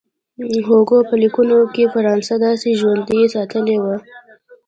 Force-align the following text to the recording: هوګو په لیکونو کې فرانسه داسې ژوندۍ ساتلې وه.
هوګو 0.67 0.97
په 1.09 1.15
لیکونو 1.21 1.57
کې 1.73 1.91
فرانسه 1.93 2.33
داسې 2.45 2.69
ژوندۍ 2.79 3.21
ساتلې 3.33 3.77
وه. 3.83 3.95